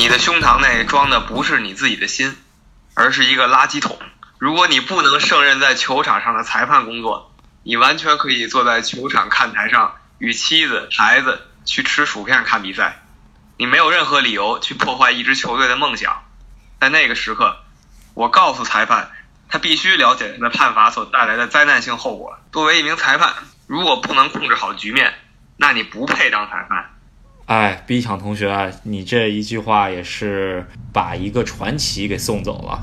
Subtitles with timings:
[0.00, 2.34] 你的胸膛内装的不是你自己的心，
[2.94, 3.98] 而是一个垃圾桶。
[4.38, 13.02] 如果你不能胜任在球场上的裁判工作，你完全可以坐在球场看台上，与妻子、孩子去吃薯片看比赛。
[13.58, 16.24] 你没有任何理由去破坏一支球队的梦想。
[16.80, 17.58] 在那个时刻，
[18.14, 19.10] 我告诉裁判，
[19.50, 22.38] 他必须了解他的判罚所带来的灾难性后果。
[22.52, 23.34] 作为一名裁判，
[23.66, 25.12] 如果不能控制好局面，
[25.58, 26.96] 那你不配当裁判。
[27.50, 32.80] 哎，逼抢同学啊，你这一句话也是把一个传奇给送走了。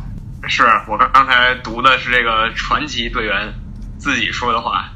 [0.49, 3.53] 是我刚刚才读的是这个传奇队员
[3.97, 4.89] 自己说的话，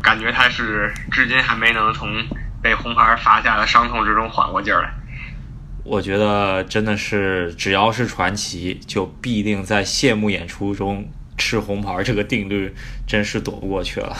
[0.00, 2.08] 感觉他是至今还没能从
[2.62, 4.90] 被红牌罚下的伤痛之中缓过劲儿来。
[5.84, 12.74] 我觉得真的是，只要是传奇，就必定在谢幕演出中吃红牌，这个定律
[13.06, 14.16] 真是躲不过去了。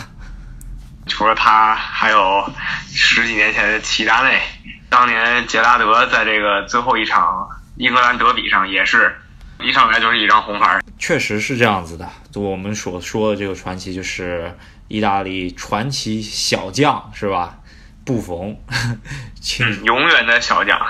[1.06, 2.52] 除了他，还有
[2.90, 4.38] 十几年前的齐达内，
[4.88, 9.14] 当年杰拉德在这个最后一场英格兰德比上也是
[9.60, 10.80] 一上来就是一张红牌。
[10.98, 12.08] 确实是这样子的。
[12.34, 14.54] 我们所说的这个传奇，就是
[14.88, 17.58] 意大利传奇小将，是吧？
[18.04, 18.56] 布冯，
[19.60, 20.80] 嗯，永远的小将。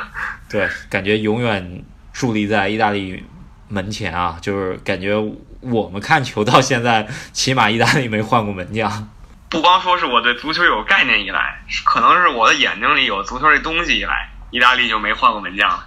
[0.48, 3.24] 对，感觉永远伫立在意大利
[3.68, 5.16] 门前啊，就是感觉
[5.60, 9.10] 我们看球到现在，起码意大利没换过门将。
[9.50, 15.82] 不光说是我对足球有概念以来，可能是我的眼睛里有足球这东西以来，意大利就没换过门将。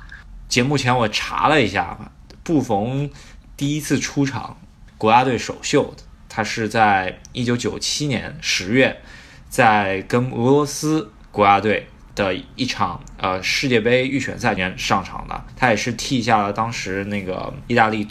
[0.48, 1.98] 节目前我查了一下，
[2.44, 3.10] 布冯
[3.56, 4.58] 第一次出场
[4.98, 5.96] 国家队首秀，
[6.28, 9.02] 他是在一九九七年十月，
[9.50, 11.12] 在跟俄罗斯。
[11.32, 18.06] 国家队的一场呃世界杯预选赛前上场的，他也是替下了当时那个意大利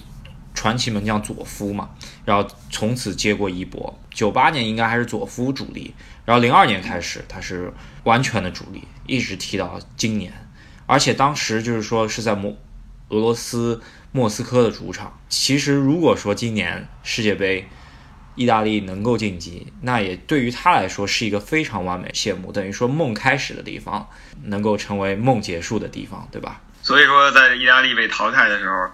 [0.60, 1.88] 传奇门将佐夫嘛，
[2.26, 3.98] 然后从此接过衣钵。
[4.10, 5.94] 九八年应该还是佐夫主力，
[6.26, 7.72] 然后零二年开始他是
[8.04, 10.30] 完全的主力，一直踢到今年，
[10.84, 12.54] 而且当时就是说是在莫
[13.08, 13.80] 俄罗斯
[14.12, 15.18] 莫斯科的主场。
[15.30, 17.66] 其实如果说今年世界杯，
[18.34, 24.06] 意大利能够晋级，那也对于他来说是一个非常完美谢幕，等于说梦开始的地方，
[24.42, 26.60] 能够成为梦结束的地方，对吧？
[26.82, 28.90] 所以说，在意大利被淘汰的时候，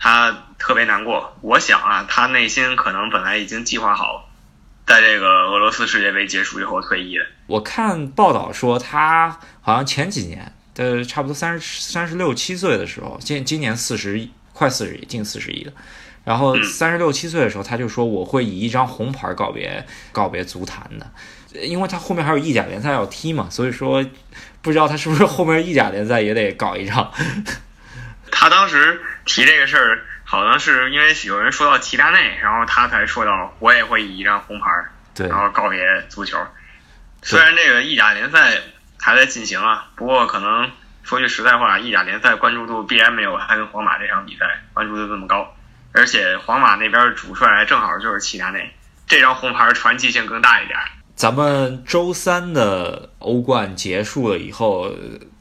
[0.00, 1.36] 他特别难过。
[1.42, 4.28] 我想啊，他内心可能本来已经计划好，
[4.86, 7.26] 在这个俄罗斯世界杯结束以后退役的。
[7.46, 15.72] 我看报道说，他好像前几年的差不多三十三十六七岁的时候，今今年四十快四十近四十一了。
[16.22, 21.10] 然后三十六七岁的时候，他就说我会以一张红牌告别告别足坛的，
[21.60, 24.04] 因为他后面还有意甲联赛要踢嘛，所以说
[24.60, 27.10] 不知道他是不是后面意甲联赛也得搞一场。
[28.30, 34.66] 他当时提这个事儿，好像是因为有人说到齐达内，然后他才说到我也会以一张红牌，
[35.14, 36.36] 对，然后告别足球。
[37.22, 38.60] 虽然这个意甲联赛
[38.98, 40.68] 还在进行啊，不过可能
[41.04, 45.54] 说句实在话，意甲联赛关注度必然没有他跟皇马这场比赛关注度这么高。
[45.92, 48.74] 而且皇马那边主帅正好就是齐达内，
[49.06, 50.76] 这张红牌传奇性更大一点。
[51.14, 54.92] 咱们周三的欧冠结束了以后，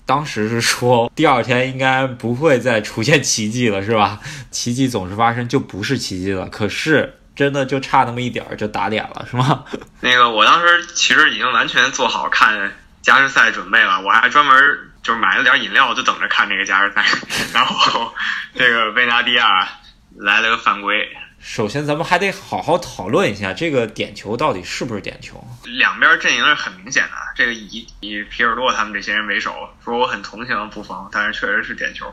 [0.09, 4.17] 当时是说第二天应该不会再出现奇迹了，是吧？
[4.49, 6.47] 奇迹总是发生，就不是奇迹了。
[6.47, 9.63] 可是真的就差那么一点儿就打脸了，是吗？
[10.01, 14.55] 那个我当时其实已经完全做好看加时赛准备了，我还专门
[15.03, 17.05] 就是买了点饮料，就等着看这个加时赛。
[17.53, 18.11] 然后
[18.55, 19.69] 这个维纳迪亚。
[20.17, 21.07] 来了个犯规。
[21.41, 25.41] 首先，咱们还得好好讨论一下这个点球到底是不是点球。
[25.63, 32.05] 两边阵营是很明显的，这个以以皮尔洛他们这些人为首，说我很同情布冯，但是确实是点球。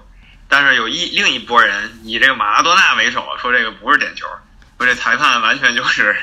[0.48, 4.26] 但是有一另一拨人以这个马拉多纳为首，说这个不是点球，
[4.78, 6.16] 说这裁判完全就是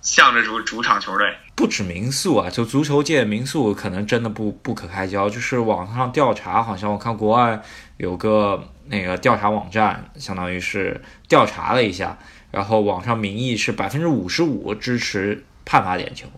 [0.00, 1.36] 向着主主场球队。
[1.56, 5.28] 不止民宿啊，就足球界民宿可能真的不不可开交。
[5.28, 7.60] 就是网上调查，好像我看国外
[7.96, 8.70] 有个。
[8.86, 12.18] 那个调查网站相当于是调查了一下，
[12.54, 16.28] 然后网上民意是百分之五十五支持判罚点球，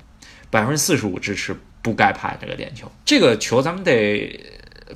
[0.48, 2.90] 百分之四十五支持不该判这个点球。
[3.04, 4.40] 这个球咱们得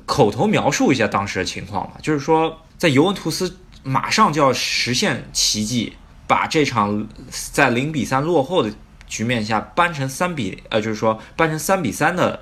[0.07, 5.93] 口头描述一下当时的情况吧，就是说在尤文图斯马上就要实现奇迹，
[6.25, 8.73] 把这场在零比三落后的
[9.07, 12.41] 局面下扳成三比呃，就是说扳成三比三的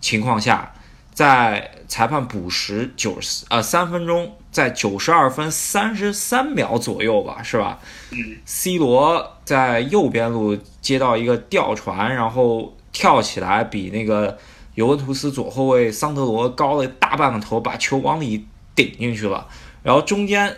[0.00, 0.72] 情况下。
[1.16, 7.78] 在裁判补时九十呃三分钟，在九十二分三十三秒左右吧，是吧？
[8.10, 8.38] 嗯。
[8.46, 14.38] C 罗在右边路接到一个吊传，然后跳起来比那个
[14.74, 19.46] 尤文图斯左后卫桑德罗高了大半个头，把球往里顶进去了。
[19.82, 20.56] 然后中间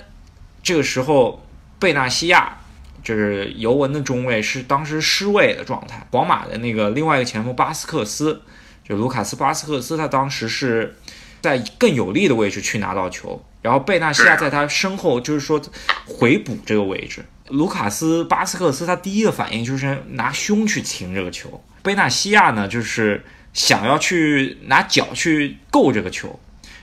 [0.63, 1.43] 这个时候
[1.81, 2.57] 贝纳西亚
[3.03, 8.43] 就是尤文的中卫是当时失位的状态，皇马的那个另外一个前锋巴斯克斯。
[8.85, 10.97] 就卢卡斯巴斯克斯，他当时是
[11.43, 15.61] 在更有利的位置去拿到球，然后贝纳西亚在他身后就是说
[16.07, 17.25] 回补这个位置。
[17.49, 23.25] 卢卡斯巴斯克斯他第一个反应就是拿胸去停这个球，贝纳西亚呢就是
[23.55, 26.39] 想要去拿脚去够这个球，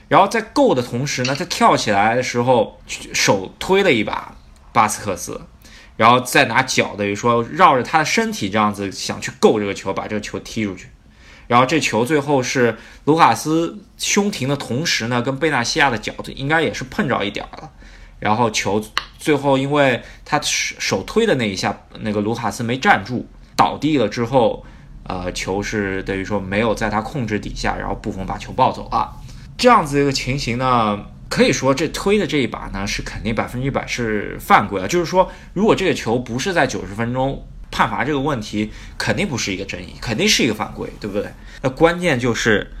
[0.08, 2.80] 然后在够的同时呢，他跳起来的时候
[3.14, 4.34] 手推了一把
[4.72, 5.40] 巴斯克斯，
[5.96, 10.88] 然后再拿脚等于说绕着他的身体这样子想去够这个球，把这个球踢出去。
[11.48, 17.70] 然后这球最后是卢卡斯胸停的同时呢，跟贝纳西亚的脚应该也是碰着一点了。
[18.18, 18.82] 然后球
[19.18, 24.64] 最后因为他手推的那一下，那个卢卡斯没站住，倒地了之后，
[25.04, 29.14] 呃，球是等于说没有在他控制底下，然后布冯把球抱走了。
[29.56, 34.88] 这样子一个情形呢，可以说这推的这一把呢是肯定百分之一百是犯规了。
[34.88, 37.46] 就是说，如果这个球不是在九十分钟。
[37.70, 41.30] 判罚这个问题肯定不是一个争议，肯定是一个犯规，对不对？
[41.62, 42.72] 那关键就是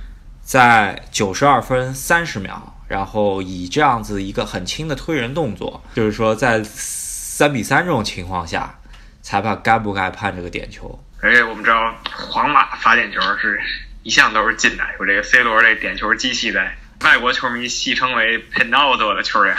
[0.42, 8.78] 在九十二分三十秒，然后以这样子一个很轻的推人动作，就是说在三比三这种情况下，
[9.22, 10.98] 裁判该不该判这个点球？
[11.20, 13.60] 而且我们知道，皇马罚点球是
[14.02, 19.56] 一向都是进的，有这个 C 罗这点球机器在，外国球迷戏称为 “penalty” 的球员。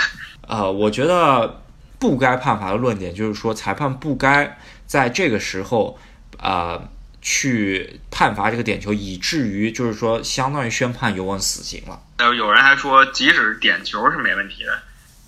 [0.48, 1.62] 呃，我觉得
[2.00, 4.58] 不该判罚的论点就是说，裁判不该。
[4.88, 6.00] 在这个时候，
[6.40, 6.90] 呃，
[7.22, 12.00] 去判罚这个点球，以至于就是说，相当于宣判尤文死刑了。
[12.18, 14.82] 呃，有人还说，即使点球是没问题的，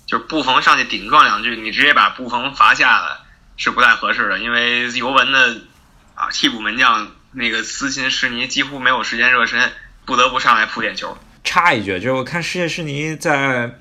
[0.06, 3.26] 就是布冯上去顶撞两句，你直接把布冯罚下了
[3.58, 5.60] 是不太合适的，因为尤文的
[6.14, 9.70] 啊替补门将那个斯琴施尼几乎没有时间热身，
[10.06, 11.18] 不得不上来扑点球。
[11.44, 13.78] 插一句，就是我看世界施尼在。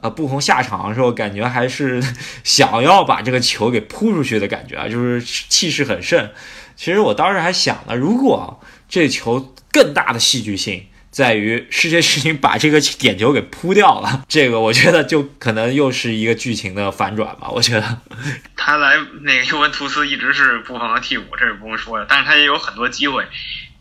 [0.00, 2.02] 啊，布冯下场的时候，感觉还是
[2.42, 6.30] 想要把这个球给扑出去的感觉啊，就是气势很盛。
[6.76, 17.50] 其实我当时还想呢，如果这球更大的戏剧性在于世界事情把这个点球给扑掉了，这个我觉得就可能又是一个剧情的反转吧。
[17.50, 17.98] 我觉得
[18.56, 23.26] 他来那个尤文图斯一直是布冯的替补，这是不用说的，但是他也有很多机会。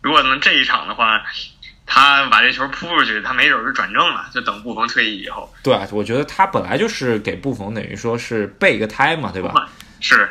[0.01, 1.22] 如果能这一场的话。
[1.91, 5.51] 他把这球扑出去，他没准是转正了，就等布冯退役以后。
[5.63, 9.68] 对，我觉得他本来就是给布冯等于说是备个胎嘛，对吧？
[10.00, 10.30] 是。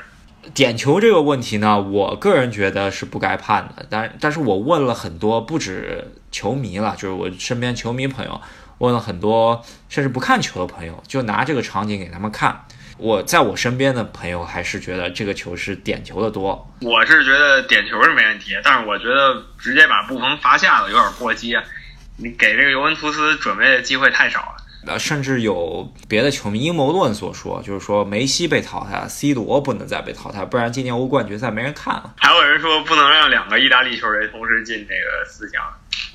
[0.54, 3.84] 点球这个问题呢，我个人觉得是不该判的。
[3.90, 8.40] 但但是我问了很多，不止球迷了，就是我身边球迷朋友
[8.78, 12.64] 问了很多，甚至不看球的朋友，就拿这个场景给他们看。
[12.98, 16.74] 我在我身边的朋友还是觉得这个球是点球的多。
[16.80, 21.56] 我是觉得点球是没问题，但是我觉得直接把布冯罚下了有点过激。
[22.16, 24.56] 你给这个尤文图斯准备的机会太少了。
[24.86, 32.14] 呃，甚至有别的球迷阴谋论所说，就是说梅西被淘汰，C 罗不能再被淘汰，不然今年欧冠决赛没人看了。
[32.16, 35.62] 还有人说不能让两个意大利球员同时进这个四强。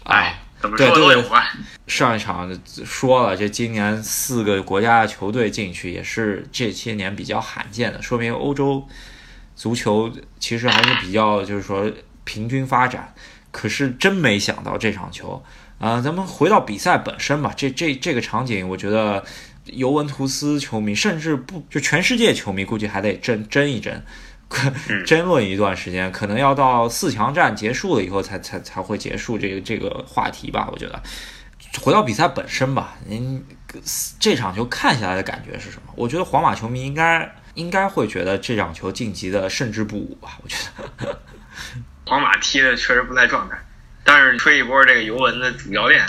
[0.04, 0.40] 哎。
[0.64, 1.52] 怎么说都有吧。
[1.88, 2.50] 上一场
[2.86, 8.88] 说了，这今年四个国家的球队进去也是这些年比较罕见的，说明欧洲
[9.58, 11.92] 足球其实还是比较就是说
[12.24, 13.14] 平均发展。
[13.52, 15.44] 可是真没想到这场球，
[15.80, 17.54] 啊，咱们回到比赛本身吧。
[17.56, 19.22] 这这这个场景，我觉得
[19.66, 24.02] 尤文图斯球迷甚至不就全世界球迷估计还得争争一争。
[25.06, 30.70] 争论一段时间，可能要到四强战结束了以后才才才会结束这个这个话题吧。
[30.72, 31.02] 我觉得，
[31.82, 33.46] 回到比赛本身吧，您
[34.20, 35.94] 这场球看下来的感觉是什么？
[35.96, 40.38] 我觉得皇马球迷应该应该会觉得这场球晋级的胜之不武吧。
[40.44, 40.56] 我觉
[41.00, 41.20] 得，
[42.06, 43.58] 皇马踢的确实不在状态，
[44.04, 46.06] 但是吹一波这个尤文的主教练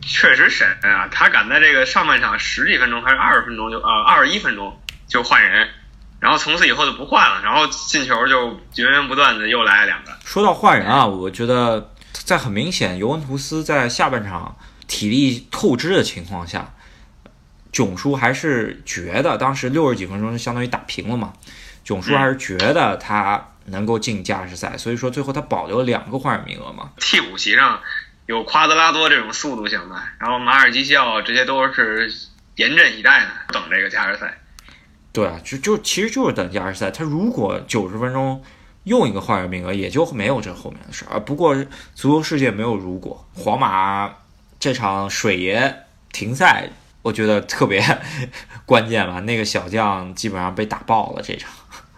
[0.00, 1.08] 确实神啊！
[1.10, 5.68] 他敢在这个上半场十几分钟还是二十分钟就啊二十一分钟就换人。
[6.20, 10.12] 然后从此以后就不换了，然后进球就源源不断的又来了两个。
[10.24, 14.56] 说到换人啊，我觉得在很明显尤文图斯在下半场
[14.86, 16.74] 体力透支的情况下，
[17.72, 21.32] 囧叔还是觉得当时六十几分钟就相当于打平了嘛，
[21.84, 26.90] 囧叔还是觉得他能够进加时赛，所以说最后他保留了两个换人名额嘛。
[26.96, 27.80] 替补席上
[28.26, 32.12] 有夸德拉多这种速度型的，然后马尔基西奥这些都是
[32.56, 34.40] 严阵以待的，等这个加时赛。
[35.18, 36.92] 对啊，就就其实就是等加时赛。
[36.92, 38.40] 他如果九十分钟
[38.84, 41.18] 用一个换人名额，也就没有这后面的事儿。
[41.18, 41.56] 不过
[41.96, 44.14] 足球世界没有如果，皇马
[44.60, 45.74] 这场水爷
[46.12, 46.70] 停赛，
[47.02, 47.84] 我觉得特别
[48.64, 49.18] 关键吧。
[49.18, 51.50] 那个小将基本上被打爆了这场。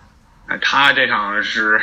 [0.62, 1.78] 他这场是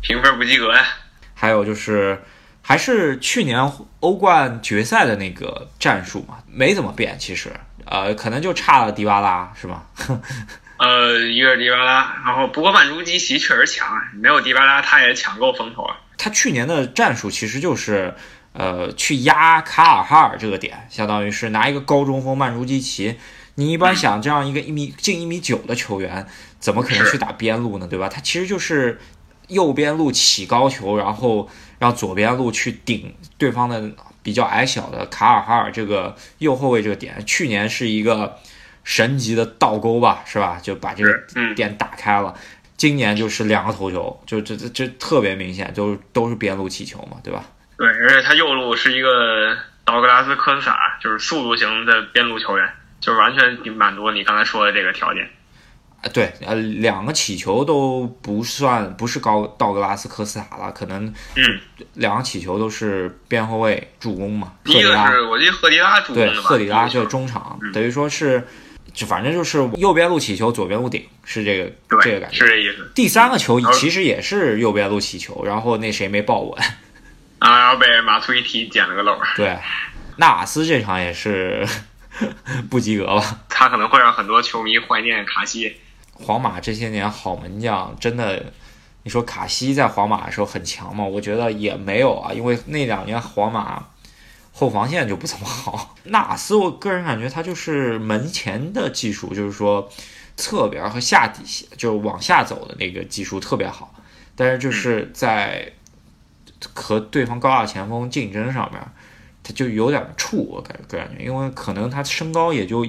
[0.00, 0.86] 评分不及格呀。
[1.34, 2.22] 还有就是，
[2.62, 3.68] 还是去年
[3.98, 7.18] 欧冠决赛的那个战术嘛，没怎么变。
[7.18, 7.52] 其实。
[7.90, 9.82] 呃，可能就差了迪巴拉，是吗？
[10.78, 15.96] 呃，一个迪巴拉，然后不过曼朱基奇确实强，没有迪巴拉他也抢够风头啊。
[16.16, 18.14] 他去年的战术其实就是，
[18.52, 23.16] 呃，去压卡尔哈尔这个点，相当于是拿一个高中锋曼朱基奇。
[23.56, 26.24] 你一般想这样一个一米近一米九的球员，
[26.60, 27.88] 怎么可能去打边路呢？
[27.88, 28.08] 对吧？
[28.08, 29.00] 他其实就是
[29.48, 33.90] 右边路起高球，然后让左边路去顶对方的
[34.22, 37.20] 比较矮小的卡尔哈尔这个右后卫这个点。
[37.26, 38.38] 去年是一个
[38.88, 40.58] 神级的倒钩吧，是吧？
[40.62, 41.12] 就把这个
[41.54, 42.34] 点打开了。
[42.78, 47.44] 今年就是两个头球，就这这这特别明显，都都是边路起球嘛，对吧？
[47.76, 49.54] 对，而且他右路是一个
[49.84, 52.66] 道格拉斯科斯塔，就是速度型的边路球员，
[52.98, 55.28] 就是完全满足你刚才说的这个条件。
[56.00, 61.60] 啊，对，呃，两个起球都不算，不是高道格拉斯科斯塔了，可能，嗯，
[61.94, 64.54] 两个起球都是边后卫助攻嘛。
[64.64, 68.46] 第一个是我记得赫迪拉助攻对，赫迪拉就是中场，等于说是，
[68.98, 71.70] 就反正就是右边路起球，左边路顶，是这个
[72.02, 72.90] 这个感觉，是这意思。
[72.96, 76.60] 第三个球其实也是右边路起球，然后那谁没抱稳。
[77.38, 79.16] 啊，然后被马图伊提捡了个漏。
[79.36, 79.56] 对，
[80.16, 81.64] 纳瓦斯这场也是
[82.68, 83.38] 不及格吧？
[83.48, 85.76] 他可能会让很多球迷怀念卡西。
[86.12, 88.52] 皇马这些年好门将真的，
[89.04, 91.04] 你说卡西在皇马的时候很强吗？
[91.04, 93.86] 我觉得也没有啊，因为那两年皇马
[94.58, 95.94] 后防线就不怎么好。
[96.04, 99.88] 纳斯，我个人感觉他就是门前的技术，就是说
[100.36, 103.94] 侧边和下底线，就是往下走的那个技术特别好，
[104.34, 105.72] 但是就是在。
[106.74, 108.82] 和对方高大前锋竞争上面，
[109.44, 112.84] 他就有点怵，我感感觉，因为可能他身高也就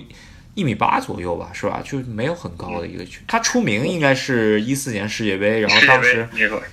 [0.55, 1.79] 一米八左右吧，是吧？
[1.85, 3.21] 就没有很高的一个区。
[3.27, 6.27] 他出名应该是一四年世界杯，然后当时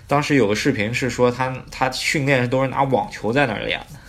[0.07, 4.01] 当时有个视频是说他他训练都是拿网球在那儿练的。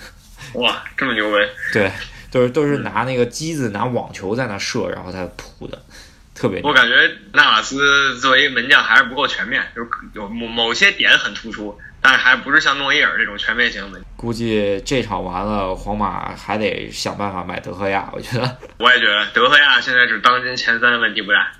[0.53, 1.37] 哇，这么牛掰？
[1.73, 1.91] 对，
[2.31, 5.81] 都是都是拿那个机子拿网球在那射，然后他扑的，
[6.33, 6.61] 特别。
[6.63, 6.95] 我感觉
[7.33, 11.77] 纳瓦斯作为一个门将还是不够全面，就是有某某些点很突出。
[11.99, 13.99] 但是还不是像诺伊尔这种全面型的。
[14.15, 18.07] 估计这场完了，皇马还得想办法买德赫亚。
[18.13, 21.51] 我觉得， 我也觉得德赫亚现在是当今前三，问题不大。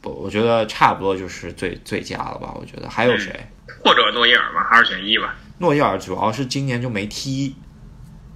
[0.00, 2.54] 不，我觉得差不多就是最最佳了吧？
[2.54, 3.48] 我觉得还有谁？
[3.84, 5.34] 或者诺伊尔吧，二选一吧。
[5.58, 7.56] 诺伊尔主要是今年就没踢，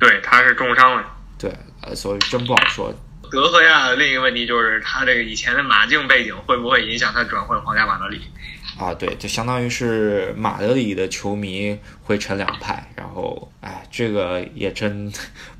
[0.00, 1.04] 对，他是重伤了。
[1.38, 1.52] 对，
[1.83, 2.92] 呃，所以真不好说。
[3.30, 8.21] 德赫亚的另一个问题就是他这个以前的马竞背景会不会影响他转会皇家马德里？
[8.76, 15.12] 啊，对，就相当于是马德里的球迷会成两派，然后，哎，这个也真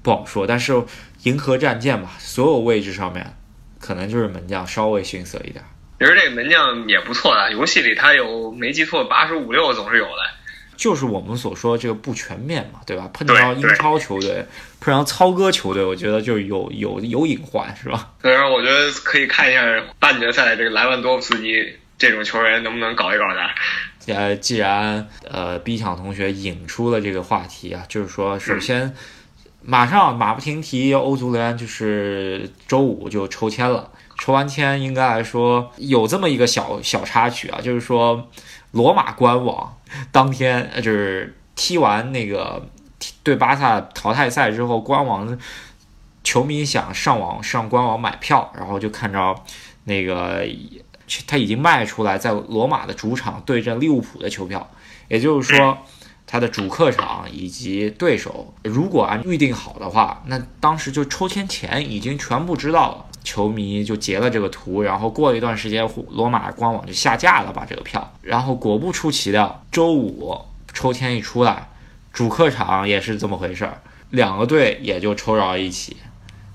[0.03, 0.47] 不好说。
[0.47, 0.83] 但是
[1.25, 3.37] 银河战舰吧，所有位置上面，
[3.79, 5.63] 可能就是门将稍微逊色一点。
[5.99, 10.40] 其实这个门将也不错的，游戏里他有没记错，八十五六总是有的。
[10.81, 13.07] 就是我们所说这个不全面嘛，对吧？
[13.13, 14.43] 碰到英超球队，
[14.81, 18.13] 碰上操哥球队，我觉得就有有有隐患，是吧？
[18.23, 19.61] 所以说，我觉得可以看一下
[19.99, 21.77] 半决赛这个莱万多夫斯基。
[21.99, 24.15] 这种球员能不能搞一搞他？
[24.15, 28.97] 呃，既然呃，B 强同学引出了这个话题啊，就是说，首先
[29.61, 33.91] 马上马不停蹄，欧足联就是周五就抽签了。
[34.19, 38.31] 抽完签，应该来说有这么一个小小插曲啊，就是说，
[38.73, 39.77] 罗马官网
[40.13, 42.69] 当天呃就是踢完那个
[43.23, 45.39] 对巴萨淘汰赛之后，官网
[46.23, 49.35] 球迷想上网上官网买票，然后就看着
[49.85, 50.47] 那个。
[51.27, 54.71] 他已经卖出来在罗马的主场对阵利物浦的球票，
[55.09, 55.77] 也就是说，
[56.25, 63.07] 他的主客场以及对手，如果按预定好的话，那当时就抽签前已经全部知道了。
[63.23, 68.17] 球迷就截了这个图，然后过了一段时间，罗马官网就下架了把这个票。
[68.23, 70.41] 然后果不出其料，周五
[70.73, 71.69] 抽签一出来，
[72.13, 75.97] 主客场也是这么回事儿，两个队也就抽到一起，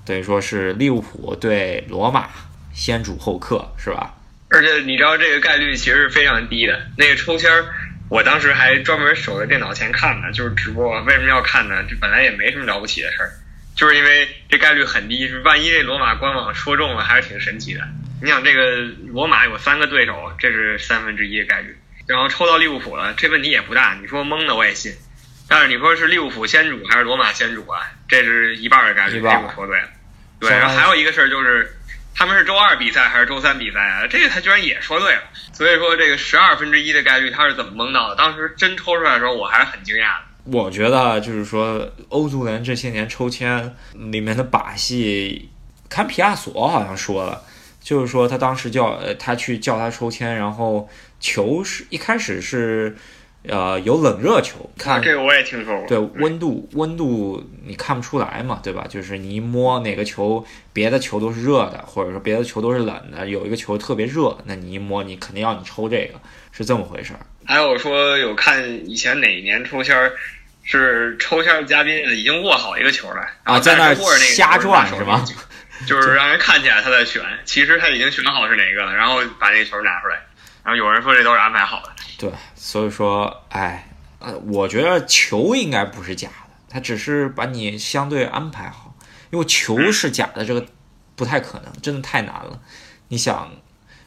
[0.04, 2.28] 等于说是利物浦对罗马，
[2.74, 4.14] 先主后客，是吧？
[4.48, 6.80] 而且你知道这个概率其实是非常低的。
[6.96, 7.66] 那个抽签儿，
[8.08, 10.88] 我当时还专门守在电脑前看呢，就是直播。
[11.02, 11.84] 为什么要看呢？
[11.88, 13.30] 这本来也没什么了不起的事儿，
[13.74, 15.28] 就是因为这概率很低。
[15.28, 17.80] 是万一这罗马官网说中了，还是挺神奇的。
[18.22, 21.76] 你想，这个罗马有三个对手，这是三分之一的概率。
[22.06, 23.96] 然后抽到利物浦了，这问题也不大。
[24.00, 24.92] 你说蒙的我也信。
[25.48, 27.80] 但是你说是利物浦先主还是罗马先主啊？
[28.08, 29.88] 这是一半的概率，这个说对了。
[30.40, 31.72] 对，然后还有一个事儿就是。
[32.18, 34.06] 他们是周二比赛还是周三比赛啊？
[34.06, 35.22] 这个他居然也说对了，
[35.52, 38.16] 所以说这个十二分之一的概率他是怎么蒙到的？
[38.16, 40.24] 当时真抽出来的时候，我还是很惊讶的。
[40.52, 45.48] 我觉得就是说，欧足联这些年抽签里面的把戏，
[45.88, 47.42] 坎皮亚索好像说了，
[47.80, 50.88] 就是说他当时叫呃他去叫他抽签，然后
[51.20, 52.96] 球是一开始是。
[53.48, 55.86] 呃，有冷热球，看这个我也听说过。
[55.86, 58.84] 对，温度温度你看不出来嘛，对吧？
[58.88, 67.20] 就是你一摸哪个球，别的球都是热的，或者说别的球都是冷的，有一个球特别热，那你一摸，你肯定要你抽这个，是这么回事儿。
[67.44, 70.12] 还有说有看以前哪一年抽签儿，
[70.66, 75.24] 是抽签嘉宾已经握好一个球了，然后在那握着那个瞎转是吗？
[75.86, 80.16] 就是让人看起来他在选，其实他已经选好是哪个了，然后把这个球拿出来，
[80.64, 81.92] 然后有人说这都是安排好的。
[82.18, 88.96] 对，所以说，哎，呃，我觉得球应该不是假的，他只是把你相对安排好，
[89.30, 90.66] 因为球是假的，这个
[91.14, 92.58] 不太可能，真的太难了。
[93.08, 93.52] 你想，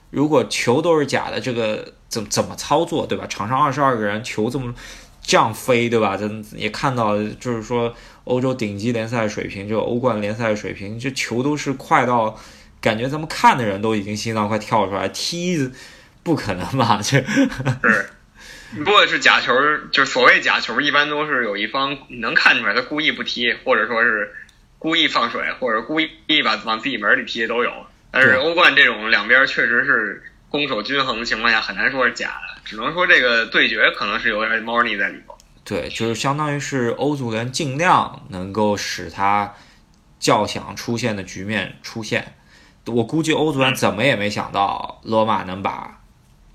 [0.09, 3.27] 如果球都是假的，这个怎怎么操作，对吧？
[3.27, 4.73] 场上二十二个人，球这么
[5.21, 6.17] 这样飞，对吧？
[6.17, 7.95] 咱也看到，就是说。
[8.25, 12.39] 欧洲顶级联赛水平，就欧冠联赛水平，这球都是快到，
[12.79, 15.71] 感觉咱们看的人都已经心脏快跳出来，踢
[16.21, 16.99] 不可能吧？
[17.01, 18.09] 这是，
[18.75, 19.51] 不过是假球，
[19.91, 24.31] 就是所谓假球，一般都是有一方能看出来他故意不踢，或者说是
[24.77, 26.07] 故意放水，或者故意
[26.43, 27.71] 把往自己门里踢的都有。
[28.11, 35.35] 但是欧冠这种两边确实是攻守均衡的情况下，很难说是假的，只能说这个对决可能是有点猫腻在里头。
[35.65, 39.51] 对，就是相当于是欧足联尽量能够使他
[40.19, 42.35] 较想出现的局面出现。
[42.85, 45.99] 我估计欧足联怎么也没想到罗马能把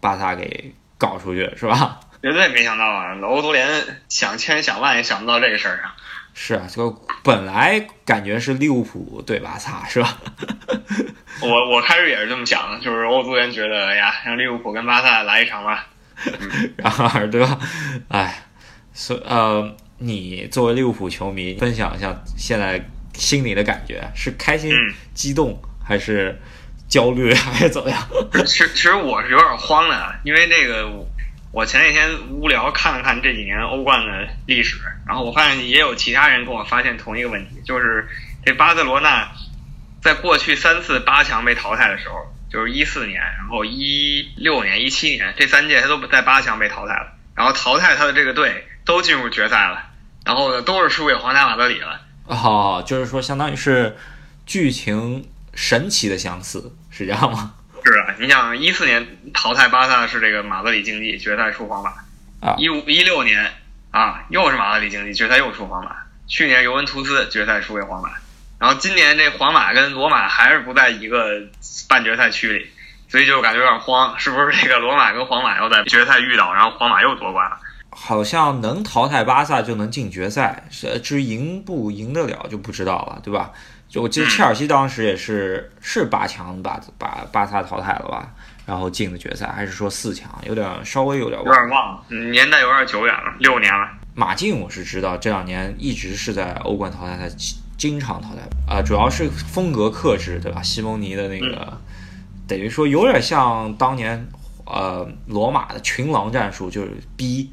[0.00, 1.98] 巴萨给搞出去，是吧？
[2.22, 3.14] 绝对没想到啊！
[3.24, 3.68] 欧足联
[4.08, 5.90] 想千想万也想不到这个事儿上。
[6.32, 6.90] 是啊，就
[7.22, 10.16] 本来感觉是利物浦对巴萨，是吧？
[11.42, 15.86] 我我开始也是这么想的，就是欧足联觉得，哎呀，让利物浦跟巴萨来一场吧。
[16.76, 17.58] 然后对吧？
[18.08, 18.40] 哎。
[18.96, 22.80] 所呃，你作为利物浦球迷，分享一下现在
[23.12, 24.70] 心里的感觉，是开心、
[25.12, 26.40] 激动，还是
[26.88, 28.00] 焦虑， 还是怎么样？
[28.46, 30.88] 其实其实我是有点慌的，因为那个
[31.50, 34.76] 我前几天无聊看了看这几年欧冠的历史，
[35.08, 38.06] 然后我发现也有其他人跟我发现同一个问题，就是
[38.46, 39.28] 这巴塞罗那
[40.00, 42.14] 在过去三次八强被淘汰的时候，
[42.54, 48.66] 就是一四年，然后一六年、一七年这三届他都不在八强被淘汰了，然后淘汰他的这个队。
[48.86, 49.82] 都进入决赛了，
[50.26, 52.02] 然后呢，都是输给皇家马德里了。
[52.26, 53.96] 哦，就是说，相当于是
[54.44, 57.54] 剧情神奇的相似，是这样吗？
[57.82, 61.94] 是啊，你想一四年淘汰巴萨是这个马德里竞技决赛输皇马，
[62.46, 63.50] 啊，一五一六年
[63.90, 68.10] 啊又是马德里竞技决赛又输皇马，去年尤文图斯决赛输给皇马，
[68.64, 71.38] 然后今年这皇马跟罗马还是不在一个
[71.86, 72.66] 半决赛区里，
[73.10, 77.58] 所以就感觉有点慌，是不是这个罗马跟皇马要在决赛遇到，然后皇马又夺冠了？
[77.90, 80.64] 好像能淘汰巴萨就能进决赛，
[81.02, 83.50] 至于赢不赢得了就不知道了，对吧？
[83.86, 88.30] 就我记得切尔西当时也是是八强把把巴萨淘汰了吧，
[88.64, 90.30] 然后进的决赛，还是说四强？
[90.46, 93.90] 有点稍微有点有点忘了，年代有点久远了，六年了。
[94.14, 97.28] 马竞我是知道，这两年一直是在欧冠淘汰赛
[97.76, 100.62] 经常淘汰啊，主要是风格克制，对吧？
[100.62, 101.78] 西蒙尼的那个
[102.46, 104.26] 等于说有点像当年
[104.64, 107.50] 呃罗马的群狼战术，就是逼。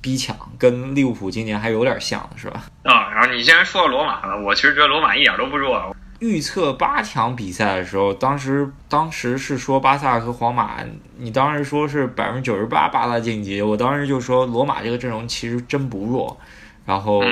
[0.00, 2.64] 逼抢跟利物浦今年还有点像，是吧？
[2.82, 5.96] 啊，然后你既然说到罗马了，我其实觉得罗马一点都不弱。
[6.18, 10.76] 预测八强比赛的时候，当时当时是说巴萨和皇马，
[11.16, 16.38] 你当时说是百分之九十八巴萨晋级，我当时就说罗马这个阵容其实真不弱。
[16.84, 17.24] 然后，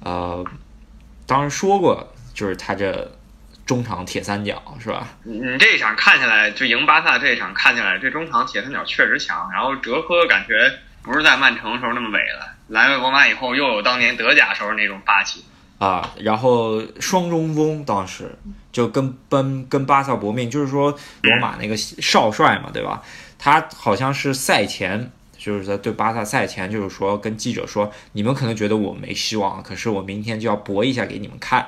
[0.00, 0.42] 呃，
[1.26, 3.10] 当时说过就是他这
[3.66, 5.08] 中场铁三角，是吧？
[5.24, 10.72] 你这一场看起来就赢巴萨这一场看起来这中场铁三角确实强，然后哲科感觉。
[11.04, 15.44] 不是在曼城时候那么伟了，来了罗马以后又有当年德甲时候那种霸气
[15.78, 16.14] 啊。
[16.20, 18.32] 然后双中锋当时
[18.70, 23.02] 就跟奔跟巴萨搏命，就是说罗马那个少帅嘛，对吧？
[23.36, 25.10] 他好像是赛前
[25.42, 31.66] 就是在对巴萨赛前就是说跟记者说，你们可能觉得我没希望，可是我明天就要搏一下给你们看，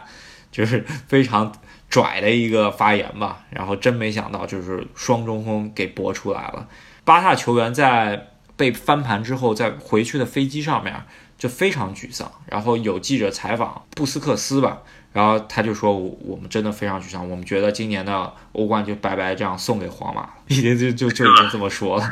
[0.53, 1.53] 就是非常
[1.91, 3.45] 拽的一个发言吧。
[3.51, 6.69] 然后真没想到就是双中锋给搏出来了，
[7.05, 8.29] 巴萨球员在。
[8.57, 10.95] 被翻盘之后，在回去的飞机上面
[11.37, 12.31] 就非常沮丧。
[12.47, 14.81] 然后有记者采访布斯克斯吧，
[15.13, 22.09] 然后他就说：“我们真的非常沮丧，我们觉得今年的欧冠就白白这样送给皇马，已经就就就已经这么说了。”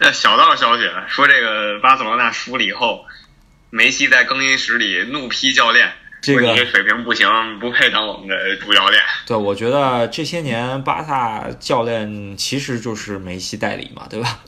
[0.00, 3.04] 那 小道消息说，这个巴塞罗那输了以后，
[3.68, 14.38] 梅西在更衣室里怒批教练：“这个水平不行，不配当我们的主教练。”对，我觉得这些年巴萨教练其实就是梅西代理嘛，对吧？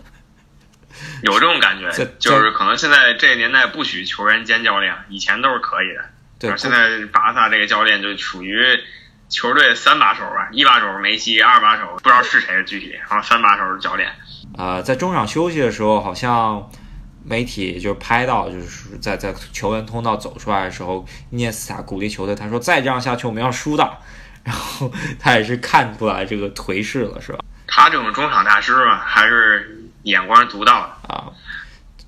[1.22, 6.04] 有这种感觉，就是可能现在这个年代不许球员兼教练，以前都是可以的。
[6.38, 8.64] 对，现在巴萨这个教练就属于
[9.28, 14.12] 球队三把手吧，一把手梅西，二把手不知道是谁具体，然后三把手是教练。
[14.56, 16.70] 啊，在中场休息的时候，好像
[17.24, 23.98] 媒体就拍到，就是在在球员通道走出来的时候，涅斯塔鼓励球队，他说再这样下去我们要输的。
[24.44, 27.38] 然后他也是看出来这个颓势了，是吧？
[27.66, 29.78] 他这种中场大师嘛，还是。
[30.04, 31.30] 眼光独到啊！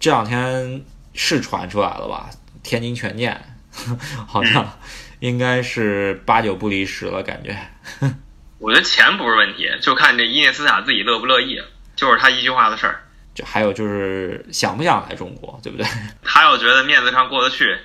[0.00, 2.28] 这两天是传出来了吧？
[2.64, 3.40] 天津权健，
[4.26, 4.68] 好像
[5.20, 7.57] 应该是八九不离十了，感觉。
[8.59, 11.62] 我觉得钱不是问题，就看这伊涅斯塔自己乐不乐意，
[11.96, 13.00] 就是他一句话的事儿。
[13.35, 15.87] 就还有就是想不想来中国，对不对？
[16.22, 17.76] 他要觉得面子上过得去，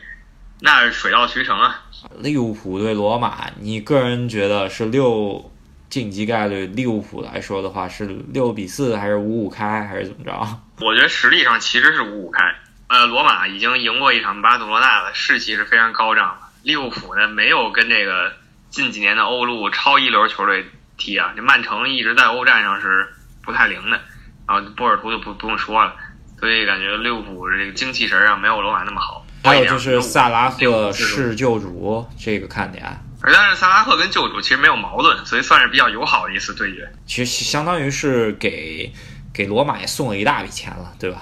[0.62, 1.82] 那是水到渠成啊。
[2.20, 5.52] 利物浦对罗马，你个人觉得是六
[5.90, 6.68] 晋级概率？
[6.68, 10.32] 利物浦来说的话，是六比四还是五五开还是怎么着？
[10.86, 12.44] 我觉得实力上其实是五五开。
[12.88, 16.48] 呃，罗马已经赢过一场巴塞罗那了，士气是非常高涨的。
[16.62, 18.34] 利物浦呢，没有跟这个
[18.70, 20.66] 近几年的欧陆超一流球队
[20.98, 23.08] 踢啊，这曼城一直在欧战上是
[23.50, 24.00] 不太灵的。
[24.48, 25.96] 然后波尔图就不不用说了，
[26.40, 29.26] 所以感觉利物浦这个精气神啊没有罗马那么好。
[29.44, 32.86] 还有就是萨拉赫是救主这个看点，
[33.22, 36.92] 而但是萨拉赫跟救主其实没有矛盾，所以算是比较友好的一次对决。
[37.08, 38.92] 其实相当于是给
[39.34, 41.22] 给罗马也送了一大笔钱了，对吧？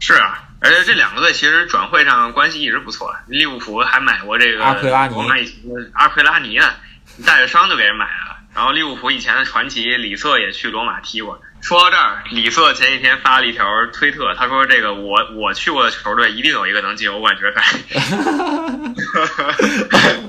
[0.00, 5.14] 是啊，而且这两个队其实转会上关系一直不错，利物浦还买过这个阿奎拉尼，
[5.92, 6.70] 阿奎拉尼呢，
[7.24, 8.36] 带着伤就给人买了。
[8.54, 11.40] 然后利物浦以前的传奇里瑟也去罗马踢过。
[11.64, 17.62] 说到这儿，李瑟前几天发了一条推特，他说：“这个我我去过的球队一定有一个能进欧冠决赛。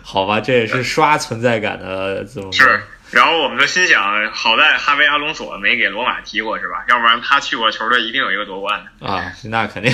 [0.00, 2.80] 好吧，这也是刷存在感的怎么是。
[3.10, 6.84] 然后我们就心想，好在哈维阿隆索没给罗马踢过是吧？
[6.88, 9.32] 要不然他去过球队一定有一个夺冠的啊。
[9.44, 9.90] 那肯定，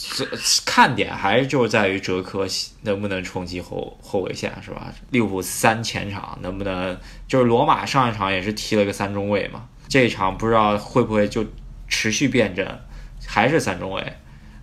[0.66, 2.46] 看点还是就在于哲科
[2.82, 4.92] 能不能冲击后后卫线是吧？
[5.10, 6.98] 利物浦三前场能不能？
[7.26, 11.46] 就是罗马上一场也是踢了个三中卫嘛，这一场不知道会不会就
[11.88, 12.80] 持续变阵，
[13.26, 14.18] 还是三中卫？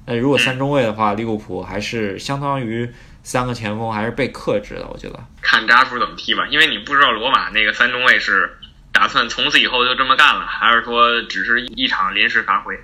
[0.06, 2.94] 那如果三中卫的话，利物浦还是相当于。
[3.24, 8.58] 三个前锋还是被克制的，我觉得看扎叔怎么踢吧，因为你不知道罗马那个三中卫是
[8.92, 12.78] 打算从此以后就这么干了，还是说只是一场临时发挥？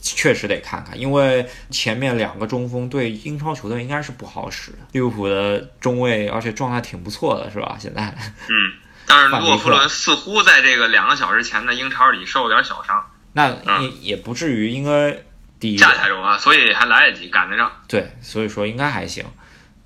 [0.00, 4.72] 确实得看看，因为前面两个中锋对英超球队应该是不好使。
[4.92, 7.76] 利物浦的中卫而且状态挺不错的，是吧？
[7.78, 8.02] 现在
[8.48, 8.72] 嗯，
[9.06, 13.50] 但是洛夫伦似乎在这个两个小时前的英超里受了点小伤，那
[13.82, 15.22] 也也不至于，应该
[15.60, 17.70] 第架太重啊，所以还来得及赶得上。
[17.86, 19.26] 对，所以说应该还行。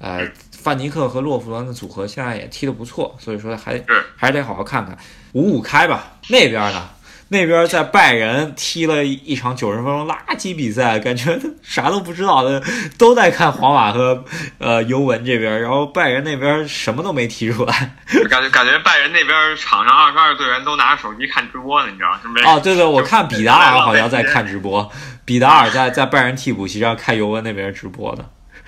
[0.00, 3.80] 呃，范尼克和洛夫伦的组合现在也踢得不错，所以说还
[4.16, 4.96] 还是得好好看看。
[5.32, 6.88] 五五开吧，那边呢？
[7.32, 12.60] 那边在拜仁踢了一场九十分钟垃圾比赛，感觉啥都不知道的
[12.98, 14.24] 都在看皇马和
[14.58, 17.94] 呃尤文这边，然后拜仁那边什么都没踢出来。
[18.28, 22.52] 感觉感觉拜仁那边场上二十二队员都拿着手机看直播呢，你知道吗？
[22.52, 24.90] 哦，对对，我看比达尔好像在看直播，
[25.24, 28.24] 比达尔在在拜仁替补席上看尤文那边直播呢。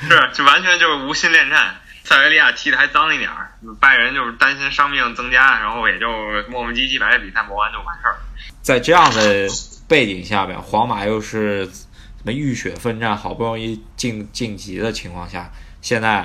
[0.09, 1.77] 是，就完全就是无心恋战。
[2.05, 6.09] 塞维利亚踢的还脏一点儿，拜仁就是担心伤病增加，然后也就
[6.51, 8.17] 磨磨唧唧把这比赛磨完就完事儿。
[8.61, 9.49] 在这样的
[9.89, 15.49] 背景下边，皇马又是什么浴血奋战，好不容易晋晋级的情况下，
[15.81, 16.25] 现在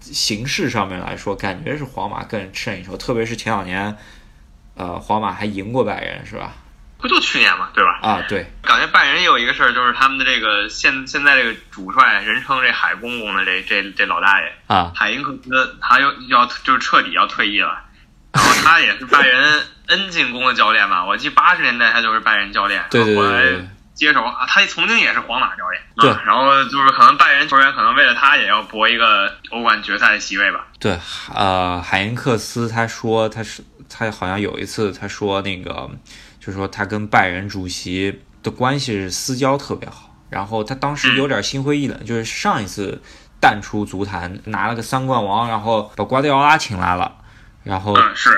[0.00, 2.96] 形势上面来说，感觉是皇马更胜一筹。
[2.96, 3.96] 特别是前两年，
[4.74, 6.56] 呃，皇马还赢过拜仁，是吧？
[7.02, 7.98] 不就去年嘛，对吧？
[8.00, 8.50] 啊，对。
[8.62, 17.82] 感觉拜仁也有一个事儿，就是他们的这个现现在这个主帅，人称这海公公的这这这老大爷啊，海因克斯，他又要就是彻底要退役了。
[18.32, 23.42] 然后他也是拜仁 N 进攻的教练嘛， 我记八十年代他就是拜仁教练，对对后来
[23.94, 26.08] 接手啊，他曾经也是皇马教练，对。
[26.24, 30.64] 然后就是可能拜仁球员可能为了他也要搏一个欧冠决赛的席位吧。
[30.78, 30.98] 对，
[31.34, 35.90] 呃，海因克斯他说他是他好像有一次他说那个。
[36.44, 43.00] 就是说他跟拜仁主席的关系是私交特别好，然后他当时有点心灰意冷，就是上一次
[43.38, 47.18] 淡出足坛拿了个三冠王，然后把瓜迪奥拉请来了，
[47.62, 47.94] 然后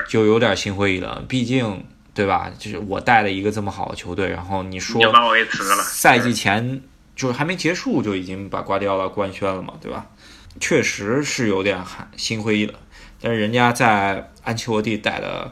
[0.07, 2.51] 就有点心灰意冷，毕竟对吧？
[2.59, 5.01] 就是我带了一个这么好的球队，然后你说
[5.83, 6.83] 赛季前
[7.17, 10.05] 就是还没结束就已经把瓜迪奥拉官宣了嘛，对吧？
[10.61, 11.83] 确实是有点
[12.19, 12.75] 心灰意冷，
[13.23, 15.51] 但是人家在安切洛蒂带的。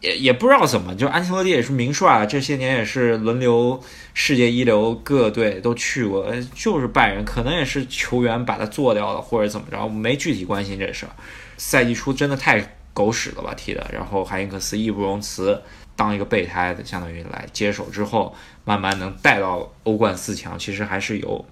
[0.00, 3.78] 也也不知道怎么，就安切洛蒂也是名帅啊，这些年也是轮流
[4.14, 11.12] 世界一流，各队都去过，就是拜仁，可能也是球员把他做掉了，或者怎么着，没具体关心这事儿。
[11.58, 15.60] 赛季初真的太狗屎了吧踢的，然后海因克斯义不容辞，
[15.94, 18.34] 当一个备胎的，相当于来接手之后，
[18.64, 21.44] 慢慢能带到欧冠四强，其实还是有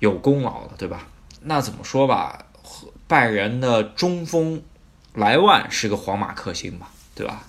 [0.00, 1.06] 有功劳的，对吧？
[1.42, 2.46] 那怎么说吧，
[3.06, 4.60] 拜仁的中锋
[5.14, 7.44] 莱万是个皇马克星吧，对吧？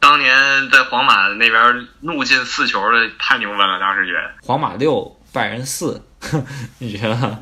[0.00, 6.02] 当年在皇马那边怒进四球的太牛掰了，当时觉得皇马六拜仁四，
[6.78, 7.38] 你觉得？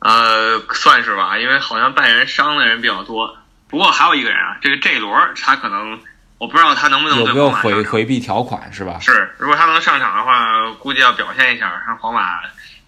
[0.00, 3.36] 呃，算是吧，因为好像拜仁伤的人比较多。
[3.68, 5.98] 不过还有一个人啊，这个 J 罗他可能
[6.38, 8.98] 我不知道他能不能有没有回回避条款是吧？
[9.00, 12.38] 是，如果他能上场的话，估计要表现一下，让皇马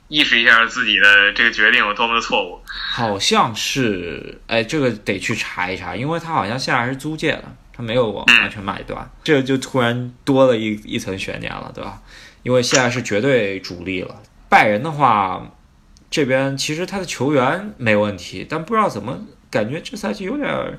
[0.08, 2.62] 意识一下自己的这个决定有多么的错误。
[2.92, 7.44] 好像是，哎，这个得去查一查，因为他好像现在还是租借的，
[7.80, 12.02] 他没有完全买断，这就突然多了一一层悬念了，对吧？
[12.42, 14.14] 因为现在是绝对主力了。
[14.50, 15.42] 拜仁的话，
[16.10, 19.18] 这边其实他的球员没问题，但不知道怎么
[19.50, 20.78] 感觉这赛季有点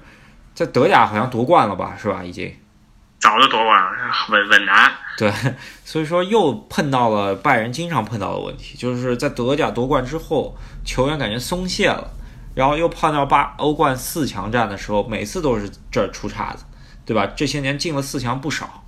[0.54, 2.24] 在德甲好像夺冠了吧，是吧？
[2.24, 2.54] 已经
[3.20, 3.92] 早就夺冠了，
[4.30, 4.92] 稳稳拿。
[5.18, 5.32] 对，
[5.84, 12.12] 所以说又碰到了拜仁经常碰到的问题，就是在德甲夺冠之后，球员感觉松懈了，
[12.56, 16.66] 然后又碰到八欧冠四强战的时候，每次都是这儿出岔子，
[17.06, 17.26] 对吧？
[17.36, 18.84] 这些年进了四强不少。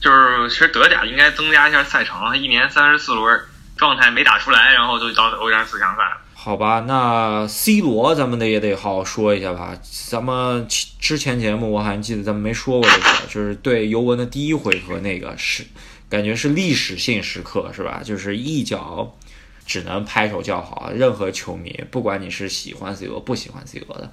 [0.00, 3.40] 就是其实德甲应该增加一下赛程，一年三十四轮，
[3.76, 6.18] 状态没打出来，然后就到欧战四强赛了。
[6.34, 9.74] 好吧，那 C 罗咱们得也得好好说一下吧。
[10.10, 15.64] 咱们之前节目我好像记得咱们没说过这个，就是对尤文的第一回合那个是
[16.10, 18.02] 感觉是历史性时刻，是吧？
[18.04, 19.16] 就是一脚
[19.64, 24.10] 只能拍手叫好，任何球迷不管你是喜欢 C 罗不喜欢 C 罗的，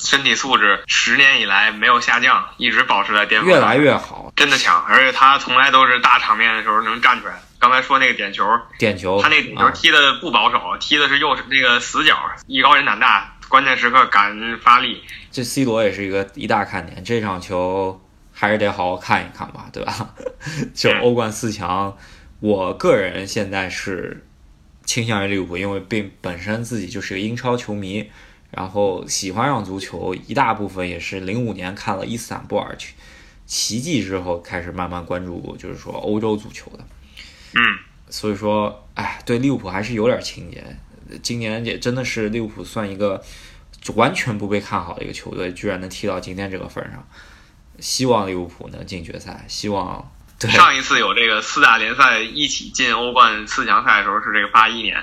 [0.00, 4.82] 身体素质十年以来没有下降，一直保持在巅峰，越来越好，真的强。
[4.88, 7.34] 而且他从来都是大场面的时候能站出来。
[7.58, 8.42] 刚才说那个点球，
[8.78, 15.04] 点球，他那点球踢的不保守，踢的是右那个死角，艺高人胆大，关键时刻敢发力。
[15.30, 18.00] 这 C 罗也是一个一大看点，这场球
[18.32, 20.08] 还是得好好看一看吧，对吧？
[20.74, 21.94] 就欧冠四强，
[22.40, 24.26] 我个人现在是
[24.86, 28.10] 倾向于利物浦，因为并本身自己就是个英超球迷，
[28.50, 32.76] 然后喜欢上足球，一大部分也是零五年看了伊斯坦布尔
[33.46, 36.84] 奇迹之后开始慢慢关注，就是说欧洲足球的。
[37.54, 37.60] 嗯，
[38.08, 40.64] 所以说，哎，对利物浦还是有点情节。
[41.22, 43.20] 今年也真的是利物浦算一个
[43.96, 47.04] 完全不被看好的一个球队，居然能踢到今天这个份上。
[47.80, 49.44] 希望利物浦能进决赛。
[49.48, 55.02] 希望对上一次有这个四大联赛一起进欧冠四强赛的时候是这个八一年，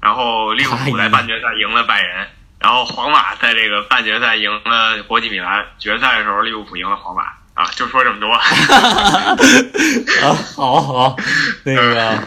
[0.00, 2.28] 然后利物浦在半决赛赢了拜仁，
[2.58, 7.22] 然后皇马在这个半决赛赢了国际米兰，决赛的时候利物浦赢了皇马。
[7.54, 8.30] 啊，就说这么多。
[10.22, 11.16] 啊，好好，
[11.64, 12.18] 那个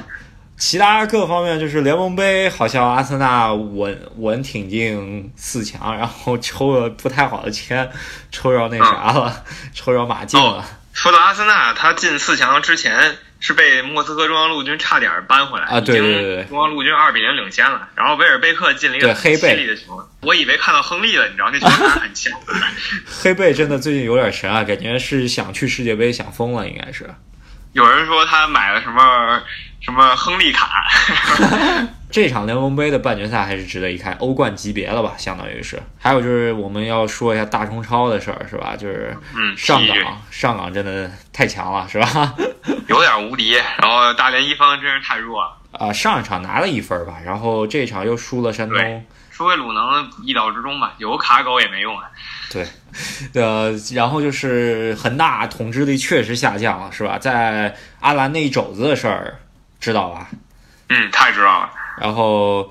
[0.57, 7.89] 其他各方面就是联盟杯，好像阿森纳稳稳挺进四强，然后抽了不太好的签，
[8.29, 10.65] 抽着那啥了，抽着马竞了。
[10.91, 13.17] 说到阿森纳，他进四强之前。
[13.41, 15.81] 是被莫斯科中央陆军差点扳回来啊！
[15.81, 22.31] 对对对，中央陆军二比零领先了，然后维尔贝克进了一个黑贝的球，我以为看到亨利了，你知道那球还很强。
[23.21, 27.09] 黑贝真的最近有点神啊，感觉是想去世界杯想疯了，应该是。
[27.73, 29.41] 有人说他买了什么
[29.79, 30.85] 什么亨利卡。
[32.11, 35.81] 这场联盟杯的半决赛还是值得一看，欧冠级别了吧，相当于是。
[35.97, 38.75] 还有就是我们要说一下大中超的事儿，是吧？
[38.75, 39.15] 就是
[39.55, 42.35] 上港，上港真的太强了，是吧？
[42.89, 43.53] 有点无敌。
[43.53, 45.57] 然后大连一方真是太弱了。
[45.71, 49.05] 啊，上一场拿了一分吧，然后这场又输了山东。
[49.31, 50.93] 输给鲁能，意料之中吧。
[50.97, 52.05] 有卡狗也没用啊。
[52.51, 52.67] 对，
[53.33, 57.17] 呃，然后就是恒大统治力确实下降了，是吧？
[57.17, 59.39] 在阿兰那一肘子的事儿，
[59.79, 60.27] 知道吧？
[60.89, 61.71] 嗯，太知道了。
[61.97, 62.69] 然后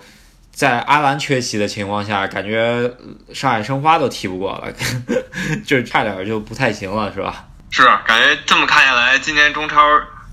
[0.52, 2.92] 在阿兰缺席的情况下，感觉
[3.32, 4.70] 上海申花都踢不过了，
[5.64, 7.46] 就差点就不太行了，是吧？
[7.70, 9.76] 是，感觉这么看下来，今年中超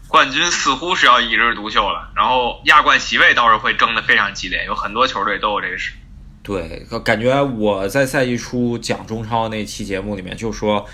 [0.07, 2.09] 冠军似乎是要一枝独秀了。
[2.15, 5.93] 然后亚冠席位倒是会争得非常激烈，有很多球队都有这个事。
[6.41, 10.85] 对，感觉我在赛季初讲中超那期节目里面就说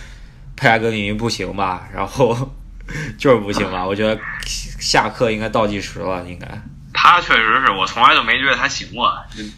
[0.55, 2.51] 佩莱格里尼不行吧，然后
[3.17, 3.85] 就是不行吧。
[3.85, 4.19] 我觉得
[4.79, 6.47] 下课应该倒计时了，应该。
[6.91, 9.11] 他确实是我从来就没觉得他行过，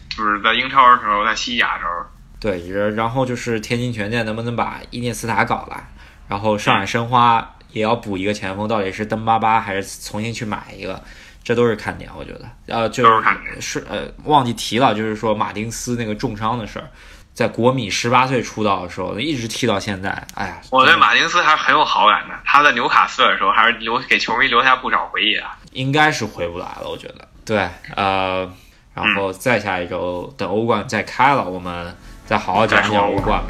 [0.08, 1.92] 就是在英超的时候，在西甲的时候。
[2.38, 5.88] 对，然后就是天津权健能不能把伊涅斯塔搞来，
[6.28, 11.02] 然后上海申花也要补一个前锋，到底是登巴巴还是重新去买一个，
[11.44, 12.44] 这都是看点，我觉得。
[12.66, 16.88] 呃，就是是呃，忘记提了，就是说马丁斯那个重伤的事儿，
[17.34, 20.10] 在国米十八岁出道的时候，一直踢到现在。
[20.34, 25.56] 哎呀，我对马丁斯还是很有好感的，他在纽卡斯尔的时候还是留给球迷留下不少回忆啊。
[25.72, 27.28] 应该是回不来了，我觉得。
[27.44, 28.50] 对，呃，
[28.94, 33.42] 然后再下一周等欧冠再开了，我们再好好讲一讲欧冠。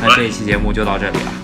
[0.00, 1.43] 那这一期节目就到这里了。